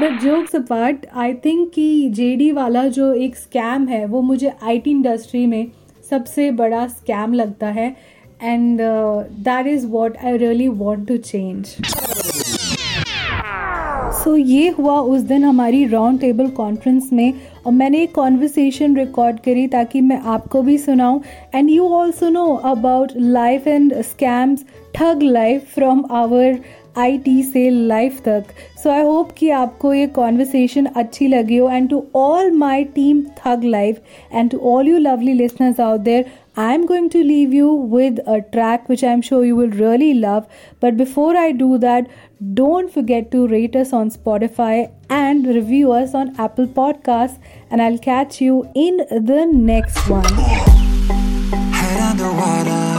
but 0.00 0.20
jokes 0.20 0.54
apart 0.56 1.06
I 1.16 1.32
think 1.44 1.70
कि 1.74 2.08
जेडी 2.10 2.50
वाला 2.52 2.86
जो 2.88 3.12
एक 3.14 3.36
स्कैम 3.36 3.86
है, 3.88 4.04
वो 4.06 4.20
मुझे 4.22 4.52
आईटी 4.62 4.90
इंडस्ट्री 4.90 5.46
में 5.46 5.66
सबसे 6.10 6.50
बड़ा 6.52 6.86
स्कैम 6.86 7.34
लगता 7.34 7.66
है। 7.68 7.94
And 8.42 8.80
that 8.80 9.66
is 9.66 9.86
what 9.86 10.16
I 10.16 10.36
really 10.36 10.68
want 10.68 11.08
to 11.08 11.16
change 11.16 11.76
so 14.14 14.34
ये 14.36 14.68
हुआ 14.68 14.98
उस 15.00 15.20
दिन 15.20 15.44
हमारी 15.44 15.84
राउंड 15.86 16.20
टेबल 16.20 16.48
कॉन्फ्रेंस 16.50 17.08
में 17.12 17.32
और 17.66 17.72
मैंने 17.72 18.02
एक 18.02 18.14
कॉन्वर्सेशन 18.14 18.96
रिकॉर्ड 18.96 19.38
करी 19.40 19.66
ताकि 19.66 20.00
मैं 20.00 20.18
आपको 20.26 20.62
भी 20.62 20.76
सुनाऊं। 20.78 21.20
And 21.54 21.70
you 21.70 21.88
also 21.88 22.28
know 22.28 22.46
about 22.64 23.12
life 23.16 23.66
and 23.66 23.94
scams 24.02 24.64
ठग 24.94 25.22
लाइफ 25.22 25.74
फ्रॉम 25.74 26.04
आवर 26.12 26.58
आईटी 26.98 27.42
से 27.42 27.68
लाइफ 27.70 28.20
तक। 28.24 28.44
सो 28.82 28.90
आई 28.90 29.02
होप 29.02 29.30
कि 29.38 29.50
आपको 29.50 29.92
ये 29.94 30.06
कॉन्वर्सेशन 30.06 30.86
अच्छी 30.86 31.26
लगी 31.28 31.56
हो। 31.56 31.68
And 31.68 31.88
to 31.90 32.02
all 32.14 32.50
my 32.50 32.84
team 32.84 33.22
thug 33.38 33.64
life 33.64 34.00
and 34.34 34.50
to 34.50 34.58
all 34.72 34.88
you 34.88 34.98
lovely 34.98 35.32
listeners 35.32 35.80
out 35.80 36.00
there 36.00 36.24
I 36.58 36.74
am 36.74 36.84
going 36.86 37.10
to 37.10 37.22
leave 37.22 37.54
you 37.54 37.76
with 37.94 38.18
a 38.18 38.36
track 38.52 38.90
which 38.90 39.04
I 39.04 39.12
am 39.12 39.20
sure 39.20 39.44
you 39.44 39.56
will 39.56 39.70
really 39.70 40.12
love 40.12 40.42
but 40.82 40.94
before 40.94 41.36
I 41.36 41.52
do 41.52 41.76
that 41.78 42.08
don't 42.42 42.90
forget 42.90 43.30
to 43.30 43.46
rate 43.46 43.76
us 43.76 43.94
on 43.94 44.08
Spotify 44.08 44.80
and 45.12 45.48
review 45.48 45.90
us 45.90 46.14
on 46.14 46.30
Apple 46.40 46.66
podcast 46.76 47.72
and 47.72 47.80
I 47.80 47.96
catch 47.96 48.38
you 48.42 48.64
in 48.76 49.04
the 49.12 49.50
next 49.54 50.10
one 50.10 50.68
Underwater. 52.02 52.89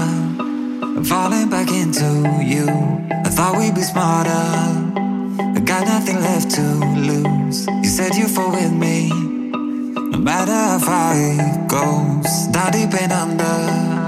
Into 1.91 2.43
you. 2.43 2.67
I 3.11 3.29
thought 3.29 3.57
we'd 3.57 3.75
be 3.75 3.81
smarter. 3.81 4.29
I 4.29 5.59
got 5.65 5.85
nothing 5.85 6.21
left 6.21 6.51
to 6.51 6.61
lose. 6.61 7.67
You 7.67 7.89
said 7.89 8.15
you'd 8.15 8.31
fall 8.31 8.51
with 8.51 8.71
me. 8.71 9.09
No 9.09 10.17
matter 10.17 10.53
how 10.53 10.79
far 10.79 11.13
it 11.15 11.67
goes, 11.67 12.47
down 12.47 12.71
deep 12.71 12.93
and 12.93 13.11
under. 13.11 14.00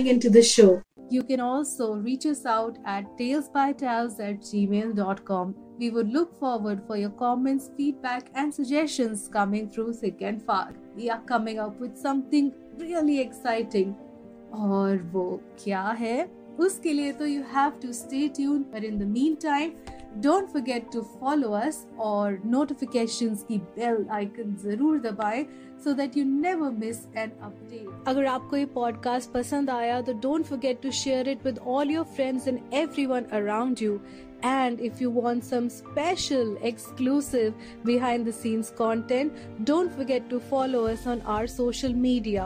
tuning 0.00 0.06
into 0.06 0.30
the 0.30 0.42
show. 0.42 0.82
You 1.10 1.22
can 1.22 1.40
also 1.40 1.94
reach 1.94 2.26
us 2.26 2.46
out 2.46 2.78
at 2.84 3.18
talesbytales 3.18 4.20
at 4.20 4.40
gmail.com. 4.40 5.54
We 5.78 5.90
would 5.90 6.08
look 6.08 6.38
forward 6.38 6.82
for 6.86 6.96
your 6.96 7.10
comments, 7.10 7.70
feedback, 7.76 8.30
and 8.34 8.54
suggestions 8.54 9.28
coming 9.28 9.68
through 9.68 9.94
thick 9.94 10.22
and 10.22 10.42
fast. 10.42 10.76
We 10.96 11.10
are 11.10 11.20
coming 11.20 11.58
up 11.58 11.80
with 11.80 11.96
something 11.96 12.52
really 12.78 13.20
exciting. 13.20 13.94
और 14.54 15.02
वो 15.12 15.40
क्या 15.64 15.82
है 15.82 16.30
उसके 16.60 16.92
लिए 16.92 17.12
तो 17.12 17.26
you 17.26 17.42
have 17.42 17.78
to 17.80 17.92
stay 17.92 18.28
tuned. 18.28 18.64
But 18.72 18.84
in 18.84 18.98
the 18.98 19.06
meantime, 19.06 19.72
don't 20.20 20.50
forget 20.50 20.90
to 20.92 21.02
follow 21.20 21.52
us 21.52 21.76
और 21.98 22.40
notifications 22.46 23.42
की 23.50 23.60
bell 23.78 24.04
icon 24.18 24.56
जरूर 24.64 25.00
दबाएं 25.00 25.46
so 25.84 25.92
that 25.94 26.16
you 26.16 26.24
never 26.24 26.70
miss 26.70 27.00
an 27.24 27.32
update. 27.48 27.90
अगर 28.08 28.26
आपको 28.26 28.56
ये 28.56 28.68
podcast 28.76 29.32
पसंद 29.32 29.70
आया 29.70 30.00
तो 30.00 30.12
don't 30.20 30.46
forget 30.52 30.80
to 30.82 30.92
share 31.00 31.26
it 31.34 31.44
with 31.44 31.58
all 31.58 31.92
your 31.96 32.04
friends 32.04 32.46
and 32.46 32.78
everyone 32.84 33.26
around 33.40 33.80
you. 33.80 34.00
And 34.42 34.80
if 34.80 35.00
you 35.00 35.10
want 35.10 35.44
some 35.44 35.68
special, 35.70 36.56
exclusive, 36.62 37.54
behind 37.84 38.26
the 38.26 38.32
scenes 38.32 38.70
content, 38.70 39.32
don't 39.64 39.92
forget 39.92 40.28
to 40.30 40.40
follow 40.40 40.86
us 40.86 41.06
on 41.06 41.22
our 41.22 41.46
social 41.46 41.92
media, 41.92 42.44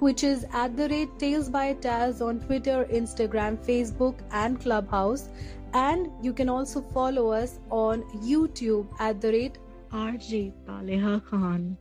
which 0.00 0.22
is 0.22 0.44
at 0.52 0.76
the 0.76 0.88
rate 0.88 1.18
Tales 1.18 1.48
by 1.48 1.74
Taz 1.74 2.20
on 2.20 2.40
Twitter, 2.40 2.86
Instagram, 2.92 3.56
Facebook, 3.70 4.20
and 4.32 4.60
Clubhouse. 4.60 5.28
and 5.73 6.09
you 6.21 6.33
can 6.33 6.49
also 6.49 6.81
follow 6.93 7.31
us 7.31 7.59
on 7.69 8.03
YouTube 8.23 8.87
at 8.99 9.21
the 9.21 9.31
rate 9.31 9.57
RJ 9.91 10.53
Taleha 10.65 11.23
Khan. 11.25 11.77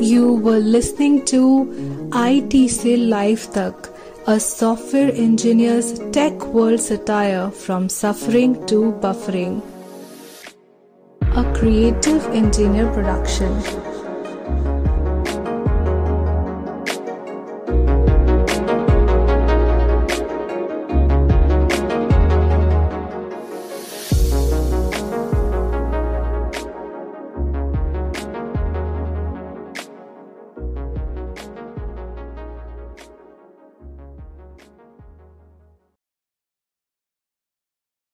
You 0.00 0.34
were 0.34 0.58
listening 0.58 1.24
to 1.26 2.10
IT 2.14 2.70
Se 2.70 2.96
Life 2.96 3.52
Tak, 3.52 3.88
a 4.26 4.38
software 4.38 5.12
engineer's 5.12 5.98
tech 6.12 6.46
world 6.46 6.80
satire 6.80 7.50
from 7.50 7.88
suffering 7.88 8.54
to 8.66 8.92
buffering. 9.00 9.62
A 11.22 11.44
creative 11.54 12.24
engineer 12.26 12.92
production. 12.92 13.87